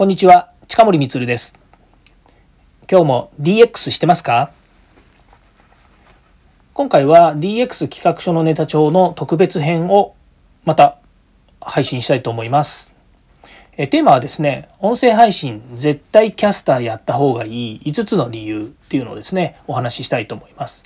[0.00, 1.54] こんにちは、近森光です。
[2.90, 4.50] 今日も DX してますか？
[6.72, 10.14] 今回は DX 企画書のネタ帳の特別編を
[10.64, 10.96] また
[11.60, 12.94] 配信したいと思います。
[13.76, 20.84] えテーマはですね、音声配信絶対キャスターやった方がいい5つの理由っていうのをですね、お話ししたいと思います。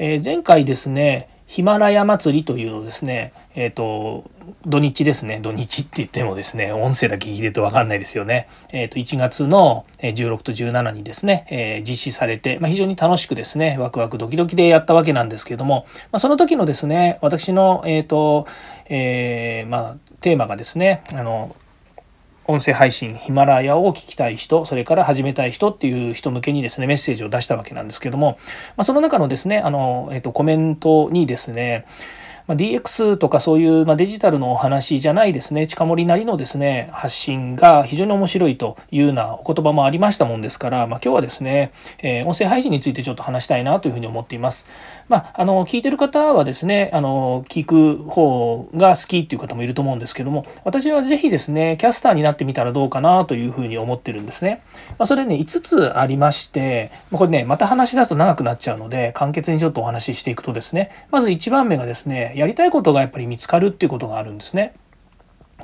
[0.00, 4.24] え前回ですね、ヒマラヤ祭りというのをですね、えっ、ー、と、
[4.66, 8.48] 土日ですね、土日って言ってもですね、音声だけ聞いてるとわかんないですよね。
[8.72, 18.46] えっ、ー、と、1月の16と17にですね、えー、実施されて、まあ、非常に楽しくですね、ワクワクドキドキでやったわけなんですけれども、まあ、その時のですね、私の、えっ、と、
[18.88, 21.54] えまあ、テーマがですね、あの、
[22.46, 28.38] 音声配信ヒマラヤを聞きたい人それから始めたい人っていう人向けにですねメッセージを出したわけなんですけども、
[28.76, 31.84] まあ、その中のですねあの、えっと、コメントにですね
[32.46, 44.66] まあ、DX とかそういう、ま、デジタルのお話じゃないですね近森なりのですね発信が非常に面白いというようなお言葉もありましたもんですから、まあ、今日はですね、えー、音声配信についてちょっと話したいなというふうに思っています。
[45.08, 54.62] まあ、あの聞いてる方はですねあの聞く方が好きっていう方もいると思うんですけども私は是非ですねキャスターになってみたらどうかなというふうに思ってるんですね。
[54.98, 64.74] まあ、それね5つありましてこれねまた話し出すと長くなっちゃうので簡潔にちょっとお話ししていくとですねまず1番目がですねやりたいことがやっぱり見つかるっていうことがあるんですね。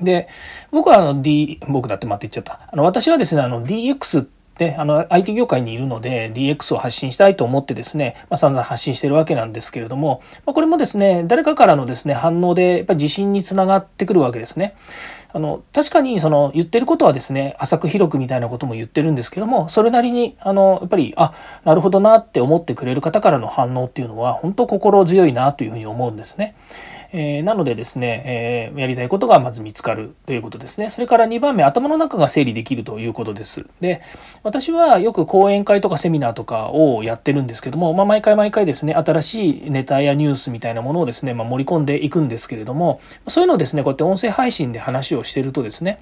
[0.00, 0.28] で
[0.70, 4.26] 僕はあの D 僕だって待って言っちゃったあの私はですねあの DX
[4.60, 14.74] であの IT 業界にいるので DX を発信したいと思ってですね、まあ、散々発信してるわけなんですけれども、まあ、これもですね誰かからのですね反応でやっぱり自信につながってくるわけですね。
[15.32, 21.32] あの確かにその言ってることはですね浅く広くみたいなことも言ってるんですけどもそれなりにあのやっぱりあ
[21.64, 26.54] なるほどなって思ってくれる方からの反応っていうのは本当心強いなというふうに思うんですね。
[27.12, 30.90] えー、なのでですね、えー、やりたいことがまず見つかるということですね。
[30.90, 33.66] それから2番目、頭の中が整理できるということです。
[33.80, 34.00] で、
[34.42, 46.00] 私はよく講演会とかセミナーとかをやってるんですけども、まあ、毎回毎回ですね、新しいネタやニュースみたいなものをですね、まあ、盛り込んでいくんですけれども、そういうのをですね、こうやって音声配信で話をしてるとですね、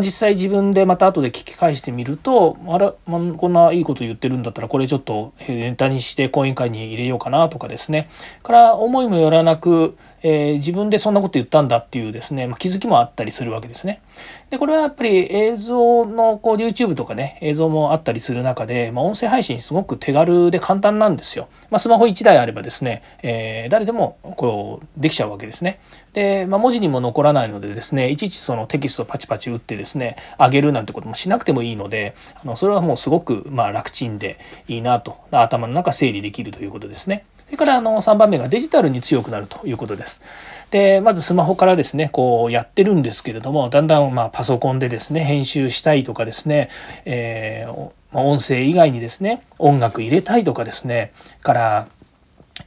[0.00, 8.08] 実際自分でまた後で聞き返してみると、あら、まあ、こんないいこと言ってるんだったら、これちょっとネタにして講演会に入れようかなとかですね、
[8.42, 14.02] から思いもよらなく、えー、自分でそんなこと言ったんだっていうですね、まあ、気づきもあったりするわけですね。
[14.50, 21.48] でこれはやっぱり映像のこう YouTube とかね映像もあったりする中で、まあ、音声配信すごく手軽で簡単なんですよ。
[21.70, 25.80] まあ、スマホ1台あればですね、えー、誰でもこうできちゃうわけですね。
[26.12, 34.38] で、まあ、文字にも残らないのでですねいちいちそのテキストパチパチ打ってですね上げるなんてこともしなくてもいいのであのそれはもうすごくまあ楽ちんで
[34.68, 37.24] いいなと頭の中整理できるということですね。
[37.52, 40.22] それからあの3番目がデジタルに強くなるということです。
[40.70, 46.70] でまずスマホからですねこうやってるんですけれどもだんだんまあパソコンでですね編集したいとかですね、
[47.04, 51.88] えー、音声以外にですね音楽入れたいとかですねから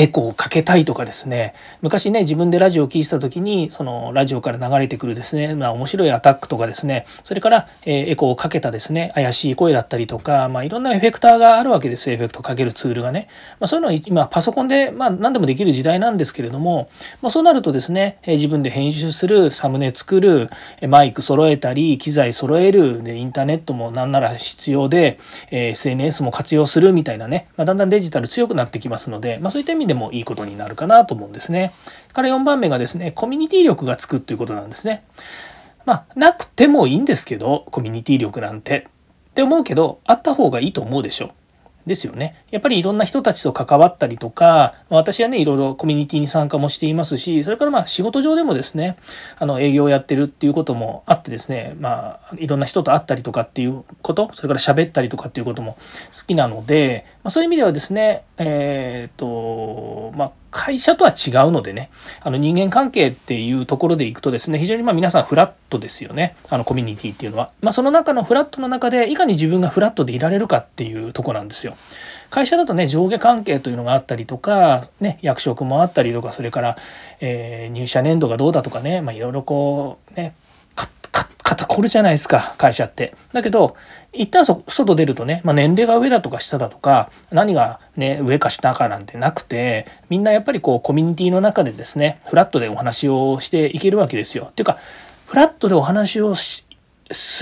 [0.00, 1.52] エコーをかけたいとかですね。
[1.82, 7.04] 昔ね自分でラジオを聴いてた時にそのラジオから流れてくるですね、まあ、面白いアタックとかですね。
[7.22, 13.28] それから、えエコーをかけたですね怪しい声だったりとか、まあ、いろんなエフェクターがあるわけですエフェクトかけるツールがね、
[13.58, 16.88] まあ、そういうのは今パソコンで、まあ、何でもできる時代なんですけれども、
[17.20, 20.48] まあ、そうなるとですね、え自分で編集するサムネ作る
[20.88, 25.18] マイク揃えたり機材揃えるでインターネットもなんなら必要で、
[25.50, 31.72] え SNS も活用するみたいなね、まあ、だんだんデジタル強くなってきますので、まあ、そういった意味でもいいことになるかなと思うんですね。
[32.12, 35.04] から4番目がですね、コミュニティ力がつくということなんですね。
[35.84, 38.86] まあ、なくてもいいんですけど、コミュニティ力なんて。
[39.30, 41.32] って思うけど、あった方がいいと思うでしょ。
[41.86, 42.44] ですよね。
[42.50, 48.96] やっぱりいろんな人たちと関わったりとか、私はね、いろいろコミュニティに参加もしていますし、それからまあ仕事上でもですね、
[49.38, 55.78] あの営業をやってるっていうこともあってですね、まあいろんな人と会ったりとかっていうこと、それから喋ったりとかっていうことも好
[56.26, 61.90] きなので、まあ、そういう意味ではですね、えっ、ー、と、まあ会社とは違うのでね
[62.22, 71.76] あの人間関係っていうところでいくとですね非常にま皆さんフラットですよねあのコミュニティっていうのは、まあ、その中のフラットの中でいかに自分がフラットでいられるかっていうとこなんですよ。
[72.30, 76.76] 会社だとね上下関係というのがあったりとか、ね、役職もあったりとかそれから、
[77.20, 80.34] えー、入社年度がどうだとかね、まあ、いろいろこうね
[81.50, 83.12] 肩凝るじゃないですか会社って。
[83.32, 83.74] だけど
[84.12, 94.46] 一旦外出るとね、まあ、年齢が上だとか下だとか何がね上か下かなんてなくてみんなやっぱりこうコミュニティの中でですねフラットでお話をしていけるわけですよ。
[94.50, 94.78] っていうか
[95.26, 96.64] フラットでお話をす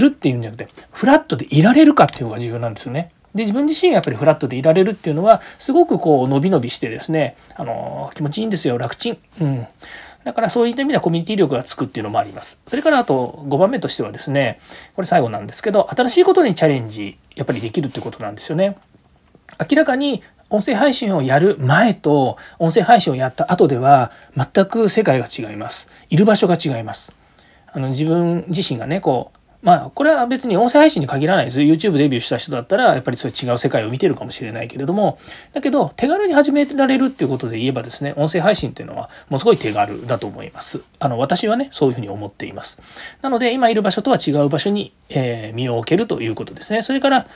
[0.00, 3.12] るっていうんじゃなくてフラットでいられるかっていうのが重要なんですよね。
[3.36, 9.18] で自分自身がやっぱりフラットでいられるっていうのはすごくこう伸び伸びしてですねあの気持ちいいんですよ楽ちん。
[9.40, 9.66] うん
[10.24, 12.60] だからそういった意味ではコミュニティ力がつくっていうのもあります。
[12.66, 14.60] それからあと5番目としてはですね、
[14.94, 18.76] これ最後なんですけど、新しいことにチャレンジ、やっぱりできるってことなんですよね。
[19.70, 25.88] 明らかに音声配信をやる前と音声配信をやった後では全く世界が違います。
[26.10, 27.12] いる場所が違います。
[27.72, 31.60] あの自分自身がねこうまあこれは別に音声配信に限らないです。
[31.60, 35.18] YouTube デビューした人だったらやっぱりそういう違う世界を見てるかもしれないけれども。
[35.52, 40.82] だけど手軽に始められるっていうことで言えばですね音声配信っていうのはものすごい手軽だと思います。
[40.98, 42.80] あの私はねそういうふうに思っています。
[43.22, 46.82] なので今いる場所とは違う場所に、えー、身を置けるということですね。
[46.82, 47.26] それから、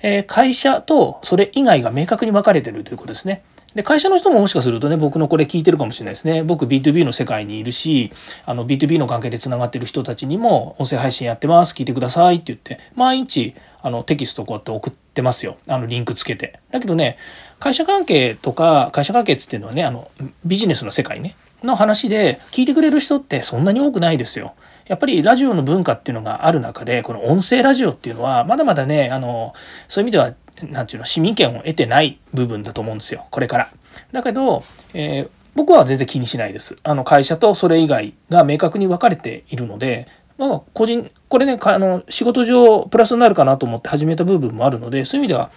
[0.00, 3.42] えー、会社とそれ以外が明確に分かれてるということですね。
[3.74, 6.42] で会社の人ももしかするとね僕のこれ聞いてるかもしれないですね。
[6.42, 8.12] 僕 B2B の世界にいるし
[8.46, 15.56] あの B2B の関係でつながってる人たちにも音声配信やってます聞いてくださいって言って毎日あのテキストこうやって送ってますよ。
[15.66, 16.60] あのリンクつけて。
[16.70, 17.18] だけどね
[17.58, 20.08] 会社関係とか会社関係っつっていうのはねあの
[20.44, 21.34] ビジネスの世界ね
[21.64, 24.54] の話で聞いてくれる人ってそんなに多くないですよ。
[24.86, 29.54] やっぱりラジオの文化っていうのがある中でこの音声ラジオっていうのはまだまだねあの
[29.88, 33.72] そういう意味では何て言うの市民権を得てない部分だと思うんですよこれから。
[34.12, 36.76] だけど、えー、僕は全然気にしないです。
[36.82, 45.50] あの会社とそれ以外が明確に分かれているので、まあ、個人これねあの仕事上プラスになるかなと思って始めた部分もあるのでそういう意味では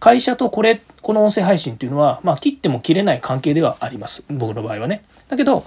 [0.00, 5.04] 会社とこれこの音声配信っていうのは、まあ、切っても切れない関係ではあります僕の場合はね。
[5.28, 5.64] だけど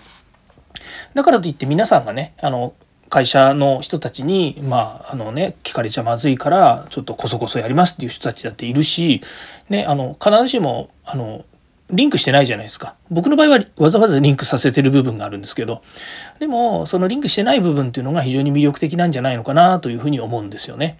[1.13, 2.73] だからといって皆さんがねあの
[3.09, 9.21] 会社の人たちにまああのね聞かれちゃまずいからちょっとこそこそやりますっていう人たちだっているし、
[9.69, 11.45] ね、あの必ずしもあの
[11.89, 12.95] リンクしてないじゃないですか。
[13.09, 15.81] 僕の場合はわざわざリンクさせてる部分があるんですけど、
[16.39, 20.99] でもそのリンクしてない部分っていうのが非常に魅力的なんじゃないのかなというふうに思うんですよね。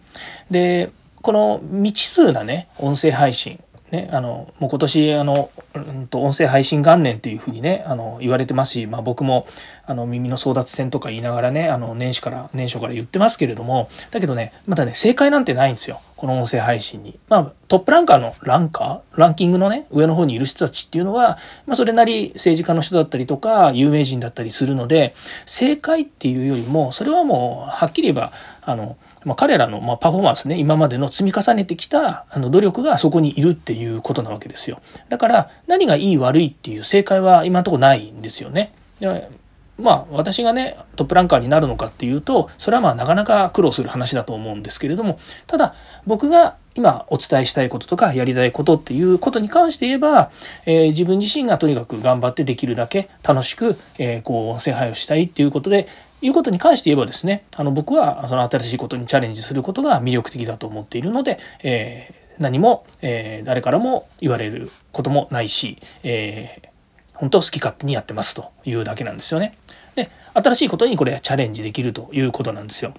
[0.49, 3.59] で、この未知数なね、音声配信。
[3.91, 9.47] ね、あのもう今年あの、うん、と音声配信元年っていうふうにねあの言われてますし、まあ、僕も
[9.85, 16.01] あの耳の争奪戦とか言いながらねあの年始から年初から言ってますけれどもだけどねまだね正解なんてないんですよ。
[16.17, 17.17] この音声配信に。
[17.29, 19.19] まあトップランカーのランカー？
[19.19, 25.13] ランキングのね上の方にいる人たちっていうのは、まあ、それなり政治家の人だったりとか有名人だったりするので
[25.45, 28.31] 正解っていうよりもそれはもうはっきり言えば
[28.61, 34.81] あの、まあ、彼らのまパフォーマンスね今までの積み重ねてきたあの努力がそこにいるっていうことなわけですよ。
[35.09, 38.73] だから何がいい悪いっていう正解は今のところないんですよね。
[38.99, 39.29] で
[39.79, 45.75] まあ私がねトップランカーになるのかっていうとそれはまあなかなか苦労する話だと思うんですけれどもただ
[46.05, 50.31] 僕が今お伝えしたいこととかやりたいことっていうことに関して言えば、
[50.65, 55.87] えー、自分自身がとにかく頑張ってできるだけ楽しく、えー、こう音声配をしたいっていうことで
[56.21, 66.61] いうことに関して言えばですねあの僕はその新しいことにチャレンジすることが魅力的だと思っているので、えー、何も、え誰からも言われることもないし、え
[67.17, 69.57] 本当好き勝手にやってますというだけなんですよね。
[70.37, 72.93] 新しいことにこれチャレンジできるということなんですよ。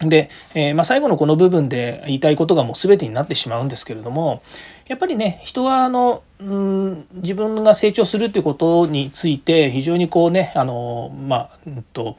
[0.00, 4.42] で、えー、まあ、最後のこの部分で言いたいことがもう全てになってしまうんですけれども
[4.88, 12.16] やっぱりね人はあのうん自分が成長するっていうことについて非常にこうねあのまあ、うんと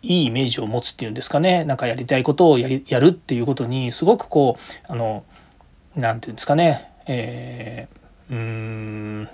[0.00, 4.56] いいイメージを持つっていうんですかねなんかやりたいことをやりやるっていうことにすごくこ
[4.88, 5.24] うあの
[5.96, 9.28] なんていうんですかね、えー、うん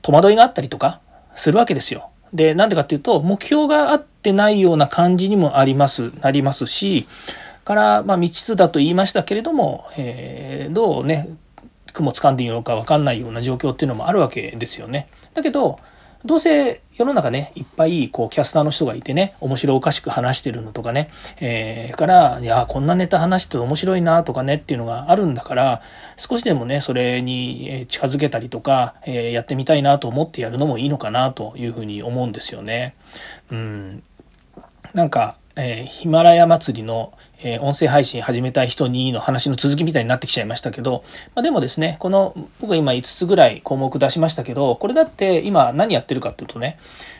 [0.00, 1.02] 戸惑いがあったりとか
[1.34, 2.10] するわけですよ。
[2.32, 7.06] でなんでかっていうと目標があってないような感じにもありますなりますし
[7.64, 11.28] からまあ未知数だと言いましたけれども、えー、どうね
[11.92, 15.08] 雲掴んでいいのか分かんないような状況っていうのもあるわけですよね。
[15.32, 15.80] だけど
[16.26, 25.82] どうせ世の中ねいっぱいこうキャスターの人がいてね面白おかしく話してるのとかね、えー、からいやこんなネタ話してて面白いなとかねっていうのがあるんだから
[26.16, 32.94] 少しでもねそれに近づけたりとか、えー、やってみたいなと思ってやるのもいいのかなというふうに思うんですよね。
[33.50, 34.02] うん
[34.94, 41.02] なんかえー、ヒマラヤ祭りの、えー、音声配信始めたい人にの話の続きみたいになってきちゃいましたけど、
[41.34, 46.76] まあ、でもですねこの僕今5つぐらい項目出しましたけどこれだって今何やってるかっていうとね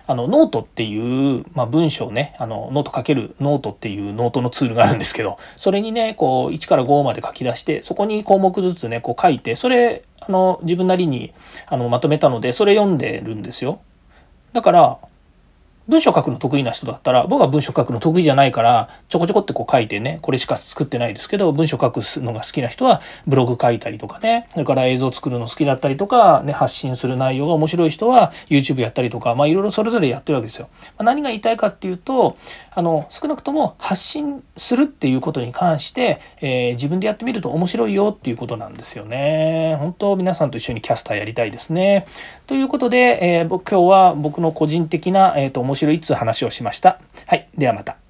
[0.06, 11.32] あのノートっていう、まあ、文章ねあのノート書けるノートっていうノートのツールがあるんですけどそれにねこう1から5まで書き出してそこに項目ずつねこう書いてそれあの自分なりに
[11.68, 13.80] あのまとめたのでそれ読んでるんですよ。
[14.52, 14.98] だから
[15.88, 30.68] 文章書くの得意な人だったら僕は文章書くの得意じゃないからちょこちょこってこう書いてねこれしか作ってないですけど文章書くのが好きな人はブログ書いたりとかねそれから映像作るの好きだったりとか、ね、発信する内容が面白い人は YouTube やったりとかまあいろいろそれぞれやってるわけですよ。
[30.98, 32.36] まあ、何が言いたいかっていうと
[32.74, 39.76] あの少なくとも発信するっていうことに関して、えー、自分でやってみると面白いよっていうことなんですよね。
[39.78, 42.06] 本当皆さんと一緒にキャスターやりたいですね。
[42.46, 46.98] ということで、えー、今日は僕の個人的な、えーと、と白いっつう話をしました。
[47.26, 47.48] はい。
[47.56, 48.05] ではまた。